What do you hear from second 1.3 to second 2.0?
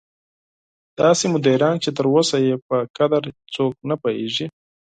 مدیران چې